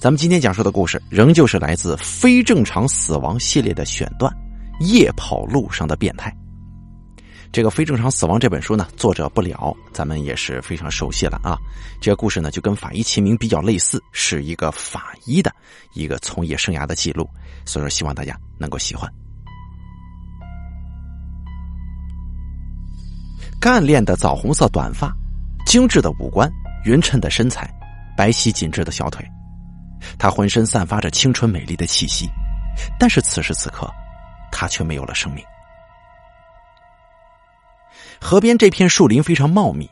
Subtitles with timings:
[0.00, 4.32] 咱们今天讲述的故事，仍旧是来自《非正常死亡》系列的选段，
[4.84, 6.30] 《夜跑路上的变态》。
[7.50, 11.58] 这个《非正常死亡》这本书呢，作者不了，咱们也是非常熟悉了啊。
[12.00, 15.52] 这个故事呢，就跟法医秦明比较类似，是一个法医的
[15.94, 17.28] 一个从业生涯的记录，
[17.64, 19.12] 所以说希望大家能够喜欢。
[23.60, 25.12] 干练的枣红色短发，
[25.66, 26.48] 精致的五官，
[26.84, 27.68] 匀称的身材，
[28.16, 29.28] 白皙紧致的小腿。
[30.18, 32.28] 他浑身散发着青春美丽的气息，
[32.98, 33.90] 但是此时此刻，
[34.50, 35.44] 他却没有了生命。
[38.20, 39.88] 河边这片树林非常茂密，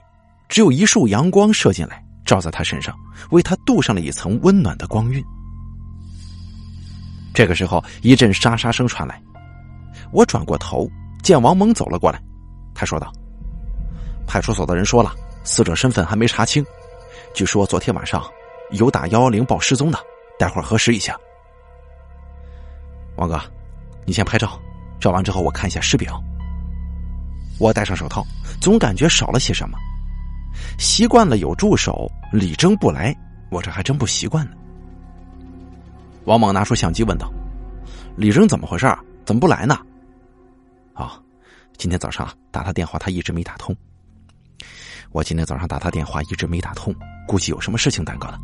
[0.49, 2.97] 只有一束阳光射进来，照在他身上，
[3.31, 5.25] 为他镀上了一层温暖的光晕。
[7.33, 9.23] 这个时候，一阵沙沙声传来，
[10.11, 10.91] 我转过头，
[11.23, 12.21] 见王蒙走了过来。
[12.75, 13.13] 他说道
[14.27, 16.65] ：“派出所的人说了，死者身份还没查清，
[17.35, 18.23] 据说昨天晚上。”
[18.71, 19.99] 有打幺幺零报失踪的，
[20.39, 21.17] 待会儿核实一下。
[23.17, 23.41] 王哥，
[24.05, 24.61] 你先拍照，
[25.01, 26.23] 照完之后我看一下尸表。
[27.59, 28.23] 我戴上手套，
[28.61, 29.79] 总感觉少了些什么。
[30.79, 33.17] 习惯了有助手，李征不来，
[33.51, 34.53] 我这还真不习惯呢。
[36.25, 37.31] 王猛拿出相机问道
[38.17, 38.87] ：“李征怎么回事？
[39.25, 39.79] 怎么不来呢？”
[40.93, 41.21] 啊，
[41.79, 43.75] 今天早上打他电话，他一直没打通。
[45.13, 46.95] 我今天早上打他电话一直没打通，
[47.27, 48.39] 估计有什么事情耽搁了。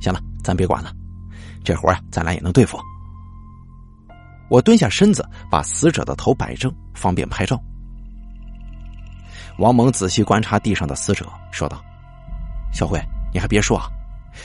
[0.00, 0.92] 行了，咱别管了，
[1.64, 2.78] 这活啊，咱俩也能对付。
[4.48, 7.60] 我蹲下身子，把死者的头摆正，方便拍照。
[9.58, 11.82] 王蒙仔细观察地上的死者，说道
[12.72, 13.88] ：“小慧，你还别说啊，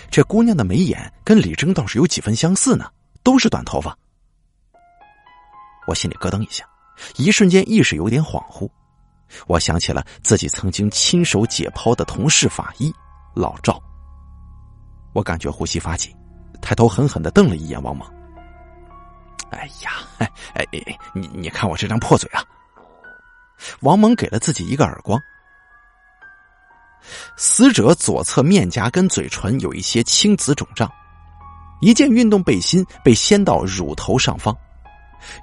[0.10, 2.90] 这姑娘的眉眼跟李征倒是有几分相似呢，
[3.22, 3.96] 都是短头发。”
[5.86, 6.66] 我心里咯噔一下，
[7.18, 8.70] 一瞬间意识有点恍惚，
[9.48, 12.92] 我想起了自己曾经亲手解剖的同事法医
[13.36, 13.82] 老赵。
[15.14, 16.16] 我感觉呼吸发紧，
[16.62, 18.08] 抬头狠狠的瞪了一眼王猛。
[19.50, 22.42] 哎呀，哎哎哎，你你看我这张破嘴啊！
[23.82, 25.20] 王猛给了自己一个耳光。
[27.36, 30.90] 死者左侧面颊跟嘴唇有一些青紫肿胀，
[31.82, 34.56] 一件运动背心被掀到乳头上方，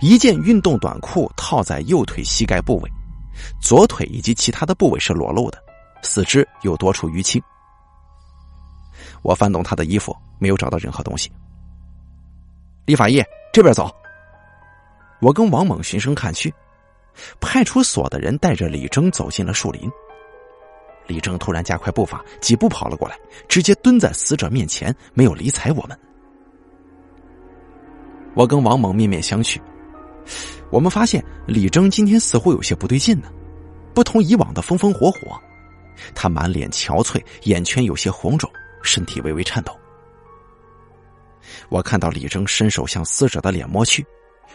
[0.00, 2.90] 一件运动短裤套在右腿膝盖部位，
[3.60, 5.62] 左腿以及其他的部位是裸露的，
[6.02, 7.42] 四肢有多处淤青。
[9.22, 11.30] 我翻动他的衣服，没有找到任何东西。
[12.86, 13.90] 李法医，这边走。
[15.20, 16.52] 我跟王猛循声看去，
[17.40, 19.90] 派出所的人带着李征走进了树林。
[21.06, 23.18] 李征突然加快步伐，几步跑了过来，
[23.48, 25.98] 直接蹲在死者面前，没有理睬我们。
[28.34, 29.58] 我跟王猛面面相觑，
[30.70, 33.28] 我们发现李征今天似乎有些不对劲呢，
[33.94, 35.18] 不同以往的风风火火，
[36.14, 38.48] 他满脸憔悴，眼圈有些红肿。
[38.82, 39.78] 身体微微颤抖，
[41.68, 44.06] 我看到李征伸手向死者的脸摸去，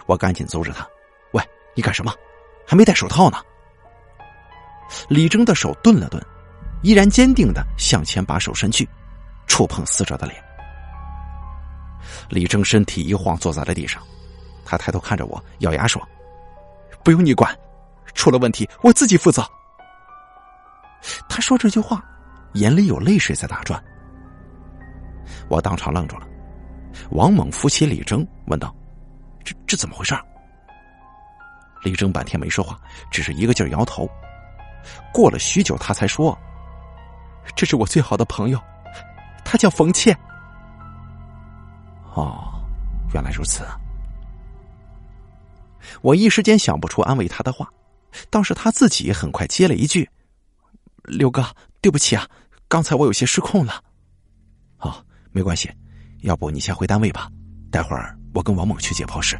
[0.06, 0.88] 我赶紧阻止他
[1.34, 1.44] ：“喂，
[1.76, 2.14] 你干什么？
[2.66, 3.38] 还没戴手套呢！”
[5.10, 6.24] 李征的手顿了顿，
[6.82, 8.88] 依然坚定的向前把手伸去，
[9.48, 10.44] 触碰死者的脸。
[12.30, 14.02] 李征身体一晃，坐在了地上，
[14.66, 16.02] 他抬头看着我，咬牙说
[17.04, 17.58] ：“不用你管，
[18.14, 19.44] 出了问题我自己负责。”
[21.28, 22.04] 他说这句话，
[22.54, 23.84] 眼里有泪水在打转。
[25.50, 26.28] 我当场愣住了，
[27.12, 28.74] 王猛扶起李征，问道
[29.44, 30.16] ：“这这怎么回事？”
[31.84, 32.80] 李征半天没说话，
[33.12, 34.10] 只是一个劲儿摇头。
[35.14, 36.38] 过了许久，他才说
[37.56, 38.62] ：“这是我最好的朋友，
[39.44, 40.18] 他叫冯倩。”
[42.16, 42.64] 哦，
[43.14, 43.66] 原来如此。
[46.02, 47.70] 我一时间想不出安慰他的话，
[48.30, 50.10] 倒是他自己很快接了一句
[51.04, 51.46] ：“刘哥，
[51.82, 52.28] 对不起啊，
[52.68, 53.84] 刚才我有些失控了。”
[55.34, 55.70] 没关系，
[56.22, 57.28] 要不你先回单位吧，
[57.72, 59.38] 待会儿我跟王猛去解剖室。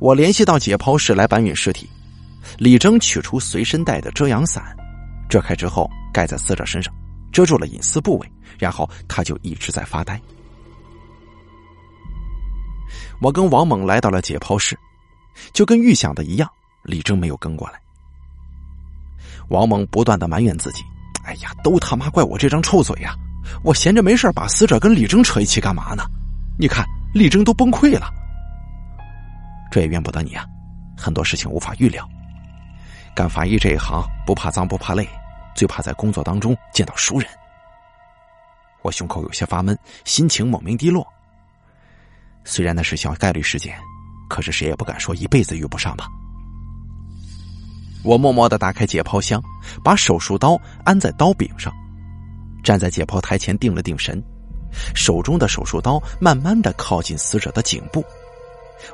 [0.00, 1.88] 我联系到解剖室来搬运尸体，
[2.58, 4.76] 李征取出随身带的遮阳伞，
[5.28, 6.92] 遮开之后盖在死者身上，
[7.32, 10.20] 遮住了隐私部位，然后他就一直在发呆。
[13.20, 14.76] 我跟王猛来到了解剖室，
[15.52, 16.50] 就跟预想的一样，
[16.82, 17.80] 李征没有跟过来。
[19.48, 20.82] 王猛不断的埋怨自己
[21.24, 23.14] ：“哎呀，都他妈怪我这张臭嘴呀！”
[23.62, 26.04] 我闲着没事把死者跟李征扯一起干嘛呢？
[26.58, 28.08] 你看李征都崩溃了，
[29.70, 30.44] 这也怨不得你啊。
[30.96, 32.08] 很多事情无法预料。
[33.14, 35.08] 干法医这一行不怕脏不怕累，
[35.54, 37.28] 最怕在工作当中见到熟人。
[38.82, 41.06] 我胸口有些发闷，心情莫名低落。
[42.44, 43.76] 虽然那是小概率事件，
[44.28, 46.06] 可是谁也不敢说一辈子遇不上吧。
[48.04, 49.42] 我默默的打开解剖箱，
[49.82, 51.72] 把手术刀安在刀柄上。
[52.64, 54.20] 站在解剖台前定了定神，
[54.94, 58.02] 手中的手术刀慢慢的靠近死者的颈部，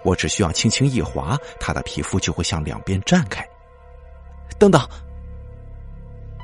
[0.03, 3.47] 我只需要轻轻一划，他的皮肤就会向两边绽开。
[4.59, 4.87] 等等！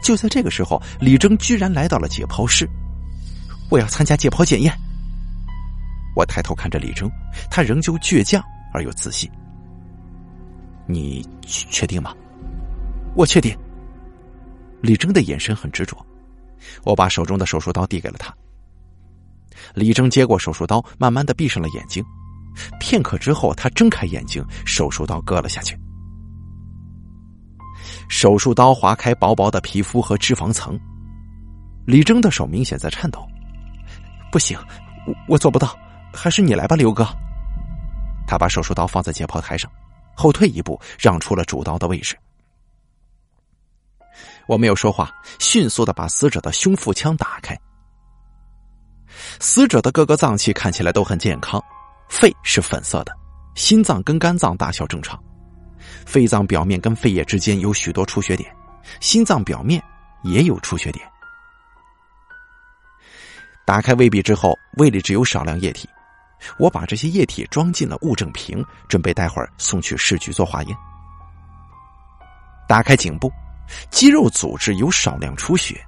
[0.03, 2.67] 就在这个时候，李征居然来到了解剖室。
[3.69, 4.73] 我要参加解剖检验。
[6.15, 7.11] 我抬头看着李征，
[7.51, 8.43] 他仍旧倔强
[8.73, 9.29] 而又自信。
[10.87, 12.15] 你确定吗？
[13.17, 13.55] 我确定。
[14.81, 15.97] 李征的眼神很执着。
[16.85, 18.35] 我把手中的手术刀递给了他。
[19.75, 22.05] 李征接过手术刀，慢慢的闭上了眼睛。
[22.81, 25.79] 片刻之后，他睁开眼睛，手术刀割了下去。
[28.09, 30.79] 手术刀划开薄薄的皮肤和脂肪层。
[31.87, 33.27] 李征的手明显在颤抖。
[34.33, 34.59] 不行，
[35.07, 35.77] 我我做不到，
[36.13, 37.07] 还是你来吧，刘哥。
[38.27, 39.71] 他把手术刀放在解剖台上，
[40.15, 42.17] 后退一步，让出了主刀的位置。
[44.47, 47.59] 我没有说话，迅速的把死者的胸腹腔打开。
[49.41, 51.63] 死者的各个脏器看起来都很健康，
[52.09, 53.13] 肺是粉色的，
[53.55, 55.23] 心脏跟肝脏大小正常，
[56.05, 58.55] 肺脏表面跟肺叶之间有许多出血点，
[59.01, 59.83] 心脏表面
[60.23, 61.05] 也有出血点。
[63.65, 65.89] 打开胃壁之后，胃里只有少量液体，
[66.59, 70.77] 我把这些液体装进了物证瓶，准备待会儿送去市局做化验。
[72.69, 73.33] 打开颈部。
[73.91, 75.81] 肌肉组织有少量出血，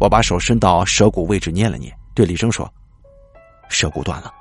[0.00, 2.72] 我把手伸到舌骨位置捏了捏，对李征说
[3.68, 4.32] ：“舌骨断了。”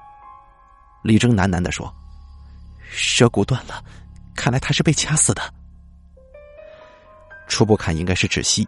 [1.03, 1.93] 李征喃喃的说
[2.89, 3.83] ：“舌骨断了，
[4.35, 5.41] 看来他是被掐死的。
[7.47, 8.67] 初步看应该是窒息，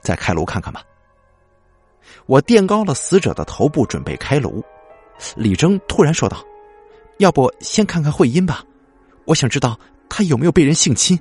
[0.00, 0.82] 再开颅看看吧。”
[2.26, 4.64] 我垫高了死者的头部，准备开颅。
[5.36, 6.44] 李征突然说道
[7.18, 8.64] ：“要不先看看会阴吧，
[9.24, 9.78] 我想知道
[10.08, 11.18] 他有没有被人性侵。”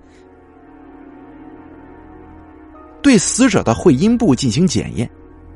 [3.07, 5.09] 对死者的会阴部进行检验，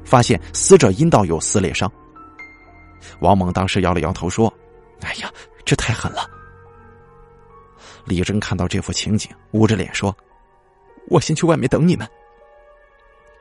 [0.06, 1.92] 发现死者阴道有撕裂伤。
[3.20, 4.48] 王猛当时摇了摇头说
[5.04, 5.30] ：“哎呀，
[5.66, 6.26] 这太狠了。”
[8.08, 10.16] 李征看到这幅情景，捂着脸说
[11.12, 12.08] ：“我先去外面等你们。”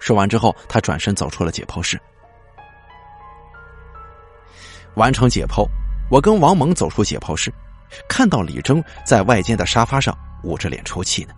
[0.01, 1.97] 说完之后，他转身走出了解剖室。
[4.97, 5.65] 完成解剖，
[6.11, 7.55] 我跟王猛走出解剖室，
[8.09, 11.35] 看到李征在外间的沙发上捂着脸抽泣呢。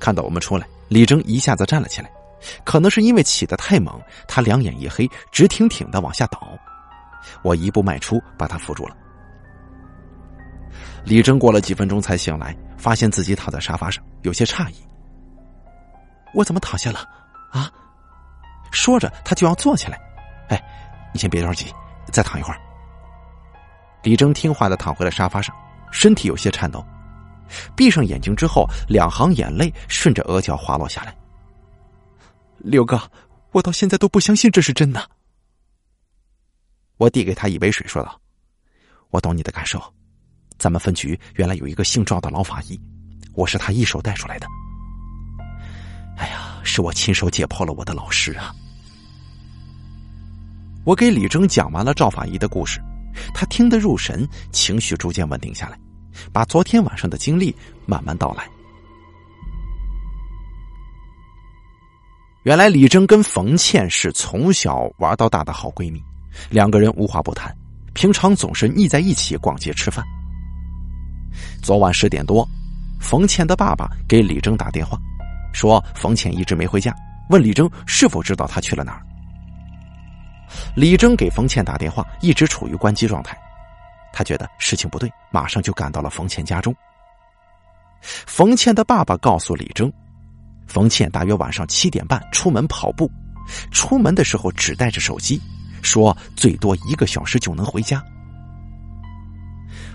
[0.00, 0.66] 看到我们出来。
[0.90, 2.10] 李征一下子站了起来，
[2.64, 6.58] 可能是因为起得太猛，他两眼一黑，直挺挺的往下倒。
[7.42, 8.96] 我一步迈出，把他扶住了。
[11.04, 14.74] 李征过了几分钟才醒来，发现自己躺在沙发上，有些诧异
[16.34, 17.08] ：“我怎么躺下了？”
[17.52, 17.70] 啊！
[18.72, 19.98] 说着，他就要坐起来。
[20.48, 20.60] 哎，
[21.14, 21.72] 你先别着急，
[22.10, 22.60] 再躺一会儿。
[24.02, 25.54] 李征听话的躺回了沙发上，
[25.92, 26.84] 身体有些颤抖。
[27.76, 31.16] 闭上眼睛之后，两行眼泪顺着额角滑落下来。
[32.58, 33.00] 刘哥，
[33.52, 35.10] 我到现在都不相信这是真的。
[36.98, 38.20] 我递给他一杯水，说道
[39.10, 39.82] ：“我懂你的感受。
[40.58, 42.78] 咱们分局原来有一个姓赵的老法医，
[43.32, 44.46] 我是他一手带出来的。
[46.18, 48.54] 哎呀，是我亲手解剖了我的老师啊！”
[50.84, 52.80] 我给李征讲完了赵法医的故事，
[53.34, 55.78] 他听得入神，情绪逐渐稳定下来。
[56.32, 57.54] 把昨天晚上的经历
[57.86, 58.48] 慢慢道来。
[62.44, 66.02] 原来李征跟冯倩是从小玩到大的好闺蜜，
[66.48, 67.54] 两个人无话不谈，
[67.92, 70.02] 平常总是腻在一起逛街吃饭。
[71.62, 72.48] 昨晚十点多，
[72.98, 74.98] 冯倩的爸爸给李征打电话，
[75.52, 76.96] 说冯倩一直没回家，
[77.28, 79.02] 问李征是否知道她去了哪儿。
[80.74, 83.38] 李征给冯倩打电话，一直处于关机状态。
[84.12, 86.74] 他觉得事情不对，马上就赶到了冯倩家中。
[88.02, 89.92] 冯倩的爸爸告诉李征，
[90.66, 93.10] 冯倩大约晚上七点半出门跑步，
[93.70, 95.40] 出门的时候只带着手机，
[95.82, 98.02] 说最多一个小时就能回家。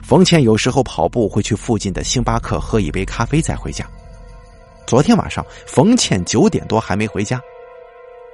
[0.03, 3.83] 冯倩有时候跑步会去附近的星巴克喝一杯咖啡再回家。
[4.85, 7.41] 昨天晚上，冯倩九点多还没回家。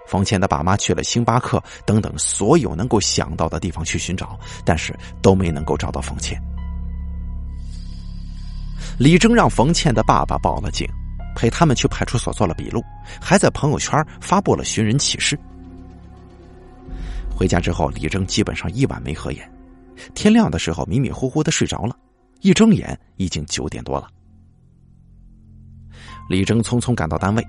[0.08, 6.42] 冯倩的爸妈去了星巴克等等所有能够想到的地方去寻找，但是都没能够找到冯倩。
[8.98, 10.88] 李征让冯倩的爸爸报了警，
[11.36, 12.84] 陪他们去派出所做了笔录，
[13.22, 15.40] 还在朋友圈发布了寻人启事。
[17.34, 19.50] 回家之后，李征基本上一晚没合眼，
[20.14, 21.96] 天亮的时候迷迷糊糊的睡着了，
[22.42, 24.08] 一睁眼已经九点多了。
[26.30, 27.48] 李征匆匆赶到单位。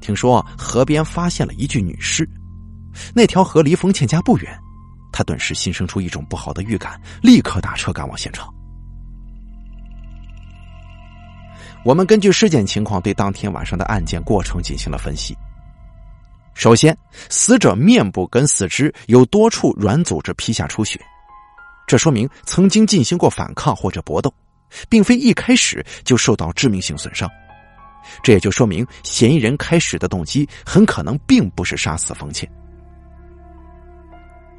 [0.00, 2.28] 听说河边发现了一具女尸，
[3.14, 4.58] 那条河离冯倩家不远，
[5.12, 8.52] 他顿时心生出一种不好的预感，立刻打车赶往现场。
[11.84, 15.36] 我们根据尸检情况，对当天晚上的案件过程进行了分析。
[16.54, 16.96] 首先，
[17.28, 20.98] 死者面部跟四肢有多处软组织皮下出血，
[21.86, 24.32] 这说明曾经进行过反抗或者搏斗，
[24.88, 27.30] 并非一开始就受到致命性损伤。
[28.22, 32.50] 这也就说明嫌疑人开始的动机很可能并不是杀死冯倩。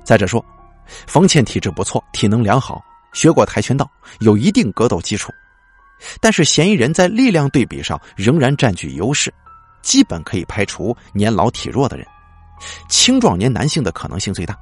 [0.03, 0.43] 再者说，
[1.07, 2.83] 冯倩体质不错，体能良好，
[3.13, 5.31] 学过跆拳道，有一定格斗基础，
[6.19, 9.33] 但是嫌疑人在力量对比上仍然占据优势。
[9.81, 12.05] 基本可以排除年老体弱的人，
[12.89, 14.57] 青壮年男性的可能性最大。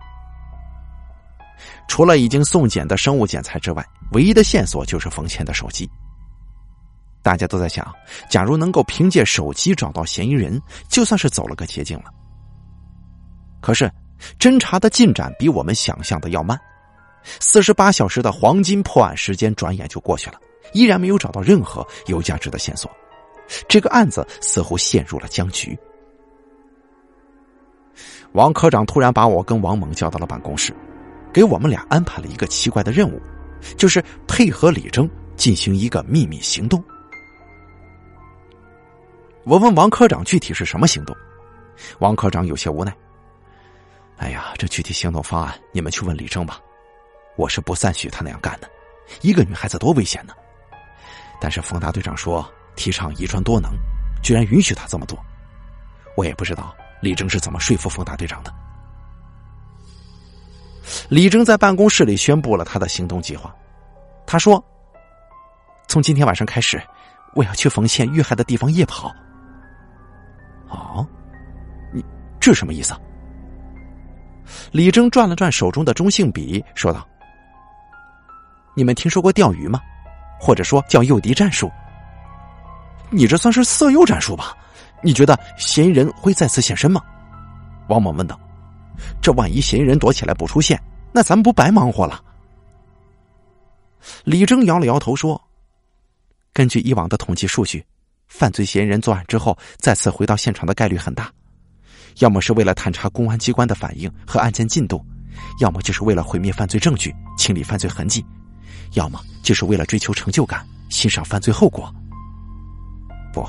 [1.87, 5.89] 除了已经送检的生物检材之外，唯一的线索就是冯倩的手机。
[7.23, 7.89] 大家都在想，
[8.29, 12.05] 假如能够凭借手机找到嫌疑人，就算是走了个捷径了。
[13.61, 13.89] 可是，
[14.37, 16.59] 侦查的进展比我们想象的要慢，
[17.39, 20.39] 四十八小时的黄金破案时间转眼就过去了，
[20.73, 22.91] 依然没有找到任何有价值的线索。
[23.69, 25.77] 这个案子似乎陷入了僵局。
[28.33, 30.75] 王科长突然把我跟王猛叫到了办公室，
[31.31, 33.21] 给我们俩安排了一个奇怪的任务，
[33.77, 36.83] 就是配合李征进行一个秘密行动。
[39.43, 41.15] 我问王科长具体是什么行动，
[41.99, 42.95] 王科长有些无奈
[44.17, 46.59] ：“哎呀，这具体行动方案你们去问李征吧，
[47.35, 48.69] 我是不赞许他那样干的，
[49.21, 50.33] 一个女孩子多危险呢。
[51.39, 53.69] 但是冯大队长说。”提倡遗传多能，
[54.23, 55.15] 居然允许他这么做，
[56.17, 58.51] 我也不知道李征是怎么说服冯大队长的。
[61.07, 63.55] 李征在办公室里宣布了他的行动计划，
[64.25, 64.61] 他说
[65.87, 66.81] ：“从今天晚上开始，
[67.35, 69.13] 我要去冯县遇害的地方夜跑。”
[70.73, 71.07] 哦，
[71.91, 72.03] 你
[72.39, 72.93] 这什么意思？
[74.71, 77.07] 李征转了转手中的中性笔，说道
[78.75, 79.79] ：“你们听说过钓鱼吗？
[80.39, 81.71] 或者说叫诱敌战术？”
[83.09, 84.57] 你这算是色诱战术吧？
[85.03, 87.01] 你觉得嫌疑人会再次现身吗？
[87.87, 88.39] 王猛问道。
[89.21, 92.19] 这万一嫌疑人躲起来不出现，那咱们不白忙活了？
[94.23, 95.39] 李征摇了摇头说
[96.53, 97.85] ：“根据以往的统计数据，
[98.33, 101.31] 犯罪嫌疑人作案之后再次回到现场的概率很大，
[102.17, 105.05] 要么是为了探查公安机关的反应和案件进度，
[105.59, 108.25] 要么就是为了毁灭犯罪证据、清理犯罪痕迹，
[108.93, 111.93] 要么就是为了追求成就感、欣赏犯罪后果。”
[113.31, 113.47] 不，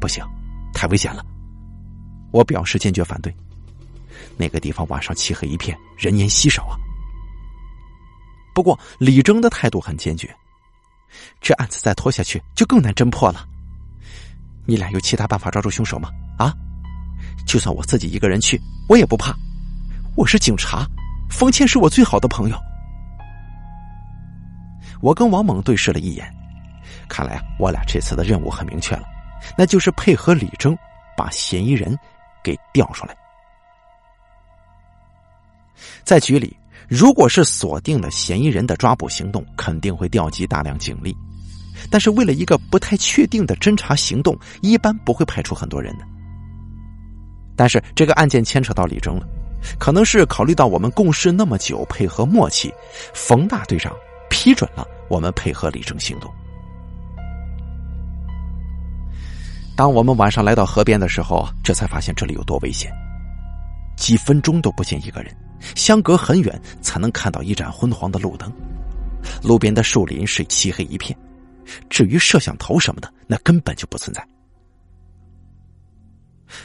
[0.00, 0.24] 不行，
[0.72, 1.26] 太危险了！
[2.30, 3.34] 我表示坚决反对。
[4.36, 6.78] 那个地方晚上漆黑一片，人烟稀少啊。
[8.54, 10.32] 不过李征的态度很坚决，
[11.40, 13.48] 这案子再拖下去就更难侦破了。
[14.64, 16.10] 你俩有其他办法抓住凶手吗？
[16.38, 16.54] 啊，
[17.46, 19.34] 就算我自己一个人去，我也不怕。
[20.16, 20.86] 我是警察，
[21.30, 22.56] 冯倩是我最好的朋友。
[25.00, 26.32] 我跟王猛对视了一眼，
[27.08, 29.02] 看来啊，我俩这次的任务很明确了。
[29.58, 30.76] 那就是配合李征
[31.16, 31.98] 把嫌疑人
[32.44, 33.16] 给调出来。
[36.04, 36.56] 在局里，
[36.88, 41.16] 如果是锁定了嫌疑人的抓捕行动，肯定会调集大量警力。
[41.90, 46.04] 但是为了一个不太确定的侦查行动，一般不会派出很多人的。
[47.54, 49.26] 但是这个案件牵扯到李征了，
[49.78, 52.72] 可能是考虑到我们共事那么久，配合默契，
[53.14, 53.94] 冯大队长
[54.30, 56.32] 批准了我们配合李征行动。
[59.76, 62.92] 当我们晚上来到河边的时候，这才发现这里有多危险。
[63.96, 65.34] 几分钟都不见一个人，
[65.74, 68.52] 相隔很远才能看到一盏昏黄的路灯。
[69.42, 71.16] 路边的树林是漆黑一片，
[72.02, 74.26] 至于摄像头什么的，那根本就不存在。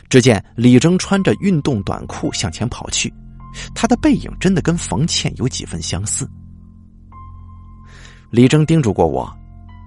[0.10, 3.14] 只见李征穿着运动短裤向前跑去，
[3.76, 6.28] 他的背影真的跟冯倩有几分相似。
[8.32, 9.32] 李征叮嘱过我，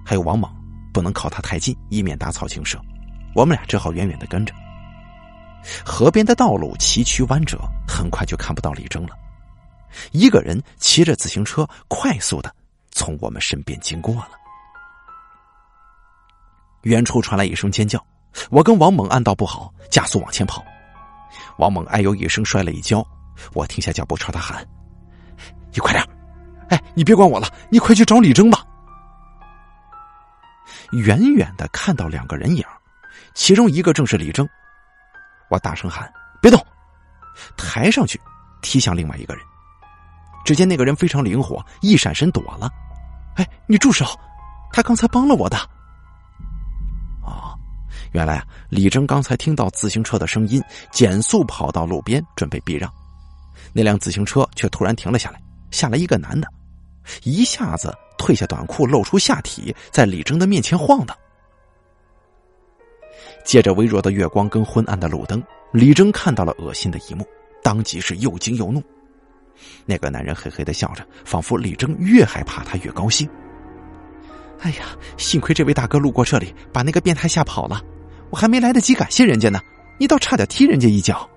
[0.05, 0.49] 还有王猛，
[0.93, 2.79] 不能靠他太近，以免打草惊蛇。
[3.35, 4.53] 我们俩只好远远的跟着。
[5.85, 9.17] 河边的道路崎岖弯折，很快就看不到李征了。
[10.13, 12.55] 一个人骑着自行车，快速的
[12.91, 14.40] 从我们身边经过了。
[16.83, 18.03] 远处传来一声尖叫，
[18.49, 20.63] 我跟王猛暗道不好，加速往前跑。
[21.57, 23.05] 王猛哎呦一声摔了一跤，
[23.53, 24.67] 我停下脚步朝他喊
[25.71, 26.03] ：“你快点！
[26.69, 28.63] 哎，你别管我了，你快去找李征吧。”
[30.91, 32.63] 远远的看到两个人影。
[33.33, 34.47] 其中一个正是李征，
[35.49, 36.11] 我大声喊
[36.41, 36.59] ：“别动！”
[37.55, 38.19] 抬上去，
[38.61, 39.43] 踢向另外一个人。
[40.43, 42.69] 只见那个人非常灵活，一闪身躲了。
[43.35, 44.05] 哎，你住手！
[44.73, 45.57] 他刚才帮了我的。
[48.11, 52.91] 原来啊，李征刚才听到自行车的声音，减速跑到路边准备避让，
[53.71, 55.41] 那辆自行车却突然停了下来，
[55.71, 56.47] 下来一个男的，
[57.23, 61.15] 一下子褪下短裤，露出下体，在李征的面前晃荡。
[63.45, 65.41] 借着微弱的月光跟昏暗的路灯，
[65.71, 67.25] 李征看到了恶心的一幕，
[67.63, 68.83] 当即是又惊又怒。
[69.85, 73.29] 那个男人嘿嘿的笑着，仿佛李征越害怕他越高兴。
[74.59, 77.81] 哎呀，幸亏这位大哥路过这里，把那个变态吓跑了，
[78.31, 79.61] 我还没来得及感谢人家呢，
[79.99, 81.29] 你倒差点踢人家一脚。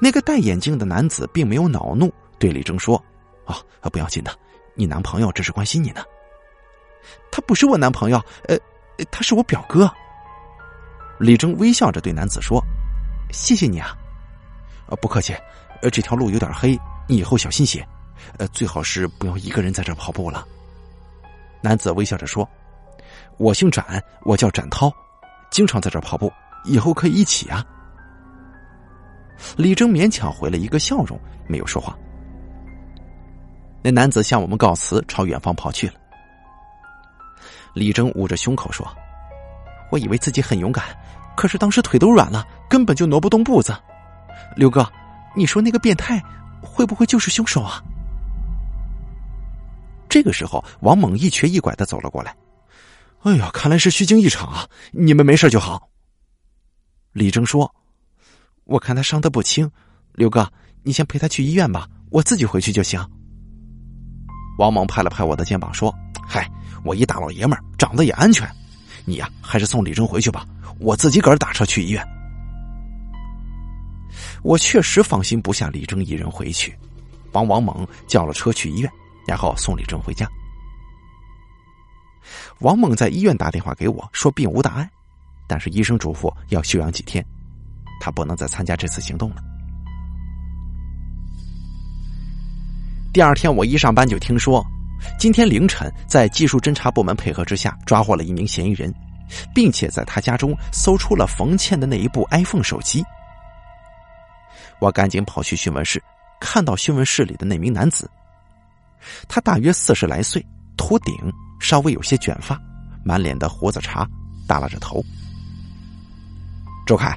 [0.00, 3.02] 那个戴眼镜的男子并没有恼怒，对李征说
[3.46, 3.56] ：“啊，
[3.90, 4.36] 不要紧的，
[4.74, 6.02] 你男朋友这是关心你呢。
[7.30, 8.56] 他不是我男朋友，呃，
[9.10, 9.90] 他是我表哥。”
[11.18, 12.62] 李征微笑着对男子说
[13.32, 13.96] ：“谢谢你啊，
[14.86, 15.34] 啊，不客气。
[15.80, 17.86] 呃，这条路有点黑，你以后小心些，
[18.36, 20.46] 呃，最好是不要一个人在这跑步了。”
[21.62, 22.46] 男子微笑着说
[23.36, 24.92] ：“我姓展，我叫展涛，
[25.50, 26.32] 经常在这跑步，
[26.64, 27.64] 以后可以一起啊。”
[29.56, 31.18] 李征勉强回了一个笑容，
[31.48, 31.96] 没有说话。
[33.82, 35.94] 那男子向我们告辞，朝远方跑去了。
[37.74, 38.86] 李征捂着胸口说
[39.90, 40.84] ：“我以为自己很勇敢，
[41.36, 43.76] 可是当时腿都软了，根本就挪不动步子。
[44.56, 44.88] 刘哥，
[45.34, 46.22] 你说那个变态
[46.62, 47.82] 会不会就是凶手啊？”
[50.08, 52.34] 这个时候，王猛一瘸一拐的走了过来。
[53.24, 54.68] “哎呀，看来是虚惊一场啊！
[54.92, 55.88] 你们没事就好。”
[57.12, 57.74] 李征说。
[58.64, 59.70] 我看他伤得不轻，
[60.14, 60.50] 刘哥，
[60.82, 62.98] 你先陪他去医院吧，我自己回去就行。
[64.58, 65.94] 王猛拍了拍我的肩膀说
[66.26, 66.50] ：“嗨，
[66.82, 68.50] 我一大老爷们儿，长得也安全，
[69.04, 70.46] 你呀，还是送李征回去吧，
[70.78, 72.02] 我自己个儿打车去医院。”
[74.42, 76.74] 我确实放心不下李征一人回去，
[77.30, 78.90] 帮王猛叫了车去医院，
[79.26, 80.26] 然后送李征回家。
[82.60, 84.90] 王猛在医院打电话给我说并无大碍，
[85.46, 87.24] 但是医生嘱咐要休养几天。
[88.00, 89.36] 他不能再参加这次行动了。
[93.12, 94.64] 第二天，我一上班就听说，
[95.18, 98.92] 今天凌晨在技术侦查部门配合之下，抓获了一名嫌疑人，
[99.54, 103.04] 并且在他家中搜出了冯倩的那一部 iPhone 手机。
[104.80, 106.02] 我赶紧跑去讯问室，
[106.40, 108.10] 看到讯问室里的那名男子，
[109.28, 110.44] 他大约四十来岁，
[110.76, 111.14] 秃顶，
[111.60, 112.60] 稍微有些卷发，
[113.04, 114.06] 满脸的胡子茬，
[114.46, 115.04] 耷拉着头。
[116.86, 117.16] 周凯。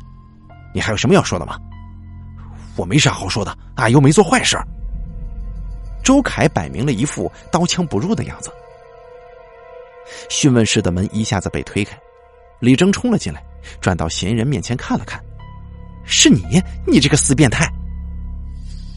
[0.73, 1.58] 你还有什么要说的吗？
[2.76, 4.56] 我没啥好说的，俺又没做坏事。
[6.04, 8.52] 周凯摆明了一副刀枪不入的样子。
[10.30, 11.97] 讯问室的门一下子被推开，
[12.60, 13.43] 李征冲了进来，
[13.82, 15.19] 转到嫌疑人面前看了看，
[16.06, 17.67] 是你，你这个死变态！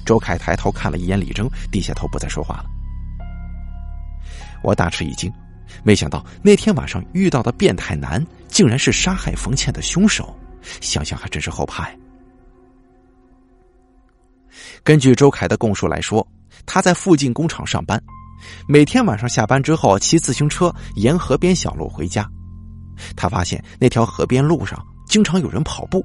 [0.04, 2.66] 周凯抬头看了一眼李征，低下头不再说话了。
[4.62, 5.32] 我大吃一惊，
[5.82, 10.36] 没想到那天晚上遇到的变态男，竟然是杀害冯倩的凶手。
[10.80, 11.96] 想想还真是后怕呀。
[14.84, 16.26] 根据周凯的供述来说，
[16.66, 17.98] 他在附近工厂上班，
[18.68, 22.28] 每天晚上下班之后骑自行车沿河边小路回家。
[23.16, 26.04] 他发现那条河边路上经常有人跑步，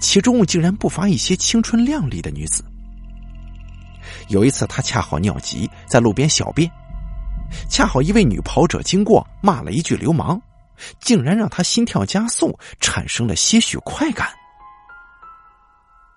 [0.00, 2.64] 其中竟然不乏一些青春靓丽的女子。
[4.28, 6.68] 有一次，他恰好尿急，在路边小便，
[7.68, 10.40] 恰好一位女跑者经过，骂了一句“流氓”。
[11.00, 14.28] 竟然让他心跳加速，产生了些许快感。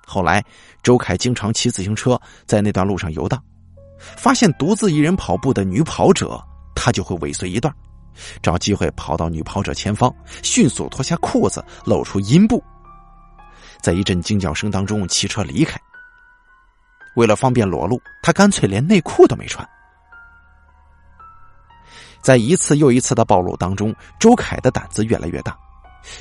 [0.03, 0.43] 后来，
[0.81, 3.41] 周凯经常骑自行车在那段路上游荡，
[3.99, 6.43] 发现独自一人跑步的女跑者，
[6.75, 7.71] 他就会尾随一段，
[8.41, 12.61] 找机会跑到女跑者前方，迅速脱下裤子，露出阴部，
[13.79, 15.79] 在一阵惊叫声当中骑车离开。
[17.15, 19.67] 为了方便裸露，他干脆连内裤都没穿。
[22.21, 25.57] 在一次又一次的暴露当中，周凯的胆子越来越大，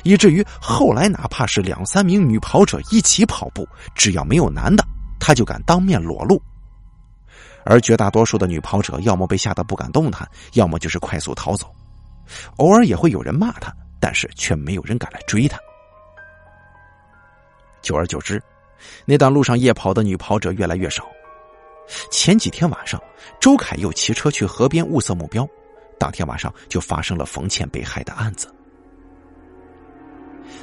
[0.03, 4.83] 以至于后来哪怕是两三名女跑者一起跑步，只要没有男的，
[5.19, 6.41] 他就敢当面裸露。
[7.65, 11.69] 而绝大多数的女跑者，要么被吓得不敢动弹，要么就是快速逃走。
[12.57, 15.57] 偶尔也会有人骂他，但是却没有人敢来追他。
[17.81, 18.41] 久而久之，
[19.05, 21.05] 那段路上夜跑的女跑者越来越少。
[22.11, 23.01] 前几天晚上，
[23.39, 25.47] 周凯又骑车去河边物色目标。
[25.99, 28.47] 当天晚上就发生了冯倩被害的案子，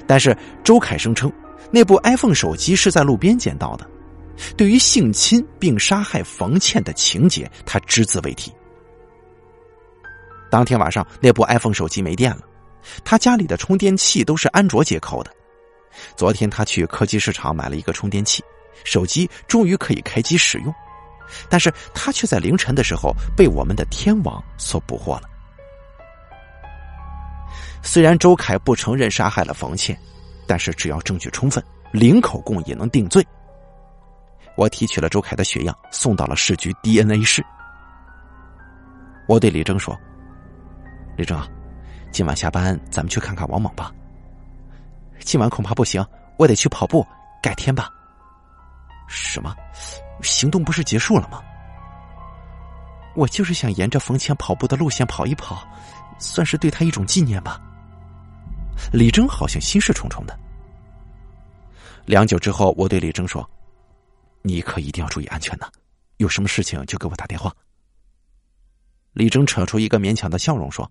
[0.07, 1.33] 但是周凯声称
[1.71, 3.89] 那部 iPhone 手机是在路边捡到的，
[4.57, 8.53] 对于性侵并杀害冯倩的情节，他只字未提。
[10.51, 12.43] 当天晚上那部 iPhone 手机没电了，
[13.05, 15.31] 他家里的充电器都是安卓接口的。
[16.17, 18.43] 昨天他去科技市场买了一个充电器，
[18.85, 20.73] 手机终于可以开机使用。
[21.49, 25.23] 但是他却在凌晨的时候被我们的天网所捕获了。
[27.83, 29.99] 虽然周凯不承认杀害了冯倩，
[30.47, 33.27] 但是只要证据充分，零口供也能定罪。
[34.57, 37.45] 我提取了周凯的血样，送到了市局 DNA 室。
[39.27, 39.99] 我对李征说
[41.17, 41.49] ：“李征啊，
[42.11, 43.93] 今晚下班咱们去看看王猛吧。
[45.21, 46.05] 今晚恐怕不行，
[46.39, 47.07] 我得去跑步，
[47.43, 47.91] 改天吧。
[49.09, 49.55] 什么？
[50.23, 51.41] 行动不是结束了吗？
[53.15, 55.67] 我就是想沿着冯倩跑步的路线跑一跑，
[56.19, 57.61] 算是对他一种纪念吧。
[58.93, 60.39] 李征好像心事重重的。
[62.07, 63.49] 良久之后，我对李征说
[64.43, 65.69] ：“你可一定要注意安全呐，
[66.17, 67.55] 有什么事情就给我打电话。”
[69.15, 70.91] 李征扯出一个勉强的笑容说：“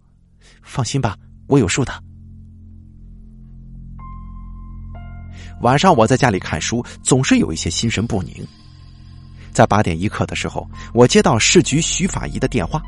[0.64, 1.94] 放心吧，我有数的。”
[5.62, 8.48] 晚上我在家里看书，总是有一些心神不宁。
[9.54, 12.82] 在八点一刻的时候，我接到市局徐法医的电话：“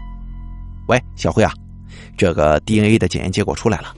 [0.90, 1.54] 喂，小辉啊，
[2.18, 3.96] 这个 DNA 的检验结果出来了，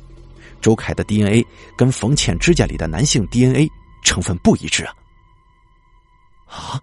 [0.61, 1.45] 周凯的 DNA
[1.77, 3.67] 跟冯倩指甲里的男性 DNA
[4.03, 4.93] 成分不一致啊！
[6.47, 6.81] 啊，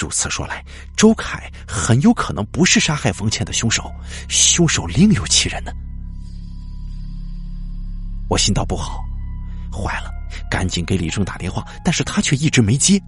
[0.00, 0.64] 如此说来，
[0.96, 3.92] 周凯很有可能不是杀害冯倩的凶手，
[4.28, 5.72] 凶手另有其人呢。
[8.28, 9.04] 我心道不好，
[9.72, 10.10] 坏了，
[10.48, 13.00] 赶紧给李正打电话，但是他却一直没接。”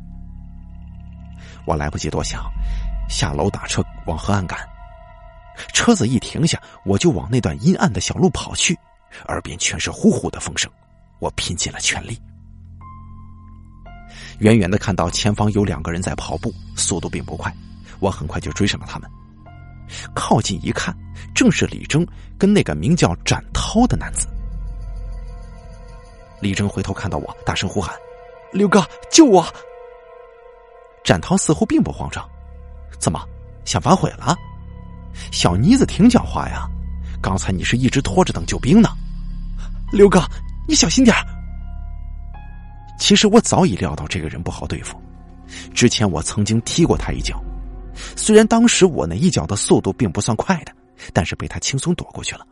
[1.65, 2.45] 我来不及多想，
[3.09, 4.59] 下楼打车往河岸赶。
[5.73, 8.79] 车子一停下，我就往那段阴暗的小路跑去，
[9.29, 10.71] 耳边全是呼呼的风声。
[11.19, 12.19] 我拼尽了全力。
[14.39, 17.55] 远远的看到前方有两个人在跑步，速度并不快。
[18.01, 19.09] 我很快就追上了他们。
[20.15, 20.97] 靠近一看，
[21.35, 22.05] 正是李征
[22.39, 24.27] 跟那个名叫展涛的男子。
[26.41, 27.95] 李征回头看到我，大声呼喊
[28.53, 29.47] ：“刘哥，救我！”
[31.05, 32.29] 展涛似乎并不慌张，
[32.99, 33.21] 怎么
[33.65, 34.37] 想反悔了？
[35.31, 36.69] 小妮子挺狡猾呀，
[37.21, 38.89] 刚才你是一直拖着等救兵呢。
[39.93, 40.23] 刘哥，
[40.67, 41.15] 你小心点
[42.99, 44.97] 其实我早已料到这个人不好对付，
[45.75, 47.43] 之前我曾经踢过他一脚，
[48.17, 50.73] 虽然当时我那一脚的速度并不算快的，
[51.13, 52.47] 但是被他轻松躲过去了。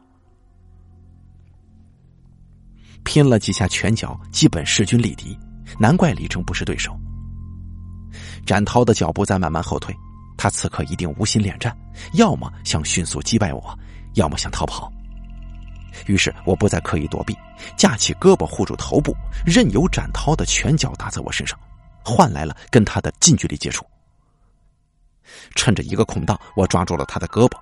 [3.05, 5.39] 拼了几下拳脚，基本势均力敌，
[5.79, 6.95] 难怪李成不是对手。
[8.51, 9.97] 展涛的脚步在慢慢后退，
[10.37, 11.73] 他此刻一定无心恋战，
[12.15, 13.79] 要么想迅速击败我，
[14.15, 14.93] 要么想逃跑。
[16.07, 17.33] 于是我不再刻意躲避，
[17.77, 19.15] 架起胳膊护住头部，
[19.47, 21.57] 任由展涛的拳脚打在我身上，
[22.05, 23.87] 换来了跟他的近距离接触。
[25.55, 27.57] 趁着一个空档，我抓住了他的胳膊，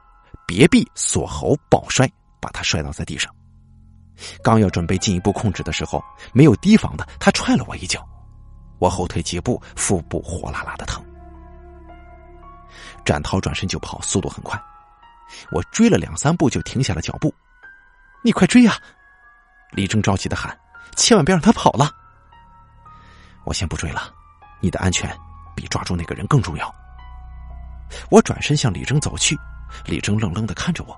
[0.47, 3.31] 别臂锁喉抱摔，把他摔倒在地上。
[4.43, 8.09] 刚要准备进一步控制的时候，没有提防的他踹了我一脚。
[8.79, 11.05] 我后退几步，腹部火辣辣的疼。
[13.05, 14.61] 展涛转身就跑，速度很快。
[15.51, 17.35] 我追了两三步就停下了脚步。
[18.23, 18.77] 你快追呀！
[19.73, 20.59] 李征着急的喊
[20.97, 21.91] ：“千万别让他跑了！”
[23.45, 24.13] 我先不追了，
[24.61, 25.15] 你的安全
[25.55, 26.75] 比抓住那个人更重要。
[28.11, 29.39] 我转身向李征走去，
[29.85, 30.97] 李征愣愣的看着我。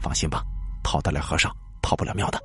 [0.00, 0.42] 放心吧，
[0.82, 2.40] 跑得了和尚跑不了庙的。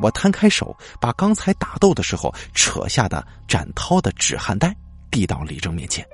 [0.00, 4.74] 我摊开手，把刚才打斗的时候扯下的展涛的止汗带
[5.10, 6.06] 递到李征面前。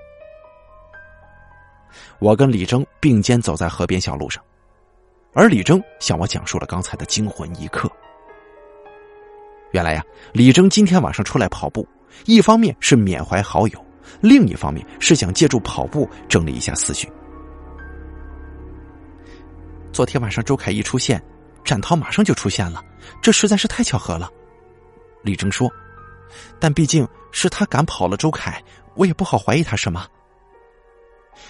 [2.19, 4.43] 我跟李征并肩走在河边小路上，
[5.35, 7.91] 而李征向我讲述了刚才的惊魂一刻。
[9.73, 11.87] 原来呀，李征今天晚上出来跑步，
[12.27, 13.87] 一方面是缅怀好友，
[14.21, 17.11] 另一方面是想借助跑步整理一下思绪。
[19.93, 21.23] 昨天晚上周凯一出现。
[21.65, 22.83] 展涛马上就出现了，
[23.21, 24.31] 这实在是太巧合了。
[25.23, 25.71] 李征说
[26.59, 28.63] ：“但毕竟是他赶跑了周凯，
[28.95, 30.07] 我也不好怀疑他什么。”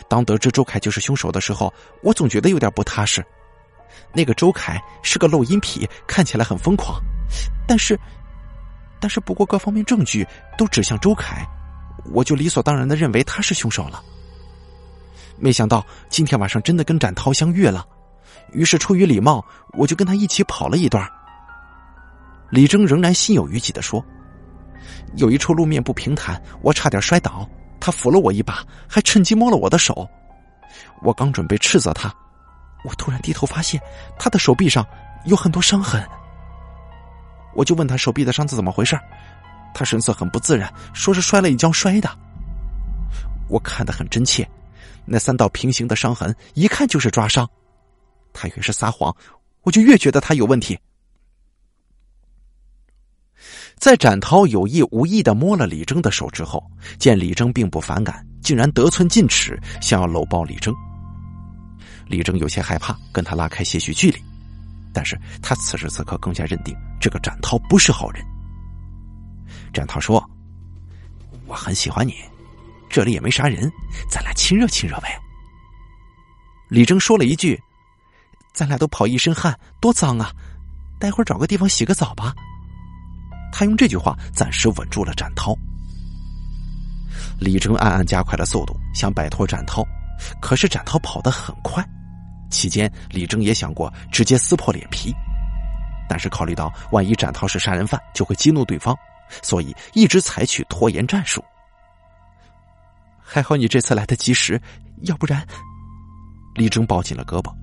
[0.09, 1.73] 当得知周凯就是凶手的时候，
[2.03, 3.25] 我总觉得有点不踏实。
[4.13, 7.01] 那个周凯是个漏音痞，看起来很疯狂，
[7.67, 7.99] 但是，
[9.01, 11.47] 但是不过各方面证据都指向周凯，
[12.13, 14.03] 我就理所当然的认为他是凶手了。
[15.39, 17.87] 没想到今天晚上真的跟展涛相遇了。
[18.53, 21.09] 于是出于礼貌，我就跟他一起跑了一段。
[22.51, 24.05] 李征仍然心有余悸的说
[25.17, 27.49] ：“有一处路面不平坦，我差点摔倒，
[27.81, 30.07] 他扶了我一把，还趁机摸了我的手。
[31.01, 32.15] 我刚准备斥责他，
[32.85, 33.81] 我突然低头发现
[34.19, 34.87] 他的手臂上
[35.25, 36.07] 有很多伤痕。
[37.55, 38.99] 我就问他手臂的伤是怎么回事，
[39.73, 42.11] 他神色很不自然，说是摔了一跤摔的。
[43.49, 44.47] 我看得很真切，
[45.07, 47.49] 那三道平行的伤痕一看就是抓伤。”
[48.33, 49.15] 他越是撒谎，
[49.63, 50.79] 我就越觉得他有问题。
[53.77, 56.63] 在展涛有意无意的摸了李征的手之后，
[56.99, 60.73] 见李征并不反感，竟然得寸进尺，想要搂抱李征。
[62.07, 64.23] 李征有些害怕，跟他拉开些许距离，
[64.93, 68.25] 但是他此时此刻更加认定这个展涛不是好人。
[69.73, 70.23] 展涛说
[71.47, 72.15] ：“我很喜欢你，
[72.89, 73.69] 这里也没啥人，
[74.09, 75.19] 咱俩亲热亲热呗。”
[76.71, 77.61] 李征说了一句。
[78.53, 80.31] 咱俩都跑一身汗，多脏啊！
[80.99, 82.35] 待会儿找个地方洗个澡吧。
[83.53, 85.55] 他用这句话暂时稳住了展涛。
[87.39, 89.85] 李征暗暗加快了速度，想摆脱展涛，
[90.41, 91.85] 可是展涛跑得很快。
[92.51, 95.13] 期间，李征也想过直接撕破脸皮，
[96.09, 98.95] 但是考虑到万一展涛是杀人犯，就会激怒对方，
[99.43, 101.43] 所以一直采取拖延战术。
[103.19, 104.61] 还好你这次来得及时，
[105.03, 105.45] 要不然……
[106.55, 107.62] 李征抱紧了胳膊。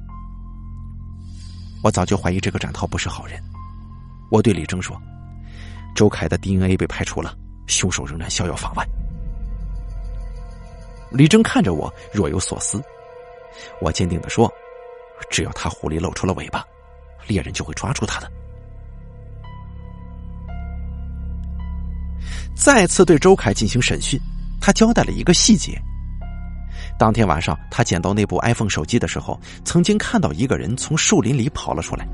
[1.83, 3.41] 我早就怀疑这个展涛不是好人。
[4.31, 4.99] 我对李征说
[5.95, 7.35] ：“周凯的 DNA 被排除了，
[7.67, 8.85] 凶手仍然逍遥法外。”
[11.11, 12.81] 李征看着我，若有所思。
[13.81, 14.51] 我坚定的说
[15.31, 16.63] ：“只要他狐狸露出了尾巴，
[17.27, 18.31] 猎人就会抓住他的。”
[22.55, 24.19] 再次对周凯进行审讯，
[24.61, 25.81] 他交代了一个细节。
[26.99, 32.05] 当天晚上，他捡到那部 iPhone 手机的时候，曾经看到一个人从树林里跑了出来。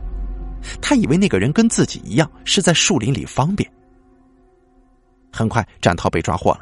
[0.79, 3.67] 他以为那个人跟自己一样是在树林里方便。
[5.33, 6.59] 很快，展涛被抓获了，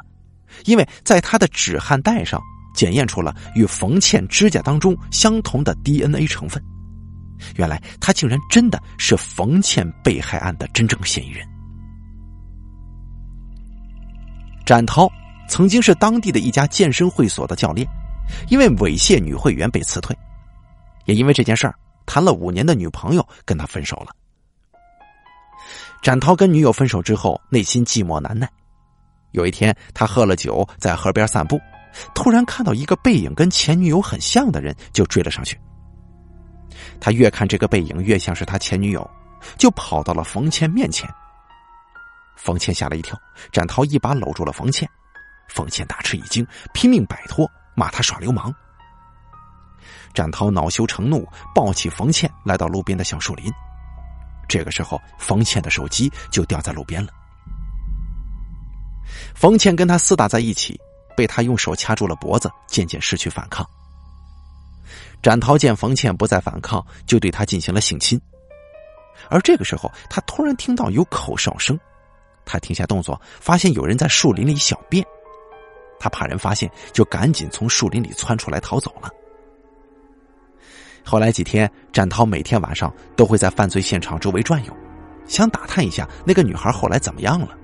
[0.64, 2.40] 因为在他的止汗带上
[2.74, 6.62] 检验出了与冯倩指甲当中相同的 DNA 成分。
[7.56, 11.46] 原来，他竟然真的是冯倩被害案的真正嫌疑人。
[14.64, 15.10] 展涛
[15.46, 17.86] 曾经是当地的一家健身会所的教练。
[18.48, 20.16] 因为猥亵女会员被辞退，
[21.04, 21.74] 也因为这件事儿，
[22.06, 24.08] 谈了五年的女朋友跟他分手了。
[26.02, 28.50] 展涛跟女友分手之后，内心寂寞难耐。
[29.32, 31.58] 有一天，他喝了酒，在河边散步，
[32.14, 35.58] 突然看到一个背影跟前女友很像的人，就追了上去。
[37.00, 39.08] 他越看这个背影越像是他前女友，
[39.56, 41.08] 就跑到了冯倩面前。
[42.36, 43.18] 冯倩吓了一跳，
[43.50, 44.88] 展涛一把搂住了冯倩，
[45.48, 47.50] 冯倩大吃一惊，拼命摆脱。
[47.74, 48.54] 骂他耍流氓。
[50.12, 53.52] 展涛恼羞成怒，抱起冯倩来到路边的小树林。
[54.48, 57.10] 这个时候，冯倩的手机就掉在路边了。
[59.34, 60.80] 冯倩跟他厮打在一起，
[61.16, 63.68] 被他用手掐住了脖子，渐渐失去反抗。
[65.22, 68.20] 展涛见冯倩不再反抗，就对他进行了性侵。
[69.30, 71.78] 而这个时候，他突然听到有口哨声，
[72.44, 75.04] 他停下动作，发现有人在树林里小便。
[76.04, 79.08] 他怕人发现，就赶紧从树林里窜出来逃走了。
[81.02, 84.76] 后来几天，展涛每天晚上都会在犯罪现场周围转悠，
[85.26, 87.56] 想打探一下那个女孩后来怎么样了，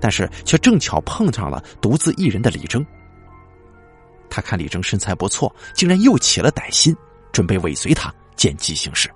[0.00, 2.84] 但是却正巧碰上了独自一人的李征。
[4.28, 6.92] 他看李征身材不错，竟然又起了歹心，
[7.30, 9.08] 准备尾随他见机行事。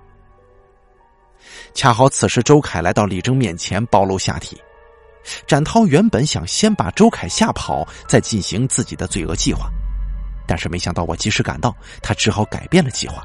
[1.73, 4.57] 恰好此时周凯来到李征面前，暴露下体。
[5.47, 9.69] 展涛原本想先把周凯吓跑，再进行自己的罪恶计划，
[10.47, 13.23] 但是没想到我及时赶到，他只好改变了计划。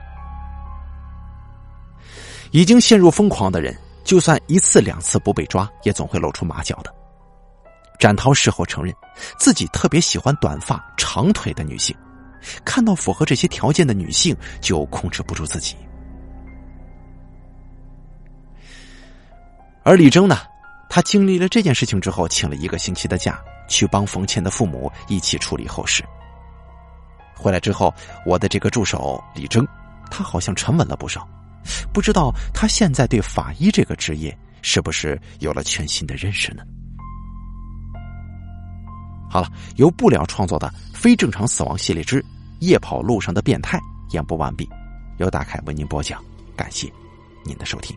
[2.51, 6.93] 已经陷入疯狂的人，就算一次两次不被抓，也总会露出马脚的。
[7.99, 8.95] 展涛事后承认，
[9.39, 11.95] 自己特别喜欢短发长腿的女性，
[12.65, 15.77] 看到符合这些条件的女性，就控制不住自己。
[19.83, 20.39] 而李征呢？
[20.91, 26.05] 他经历了这件事情之后，请了一个星期的假，去帮冯倩的父母一起处理后事。
[27.33, 27.95] 回来之后，
[28.27, 29.67] 我的这个助手李征，
[30.11, 31.27] 他好像沉稳了不少。
[31.93, 36.65] 不知道他现在对法医这个职业是不是有了全新的认识呢？
[39.31, 42.25] 好了，由不了创作的《非正常死亡系列之
[42.59, 43.79] 夜跑路上的变态》
[44.13, 44.69] 演播完毕，
[45.19, 46.21] 由大凯为您播讲，
[46.57, 46.93] 感谢
[47.45, 47.97] 您的收听。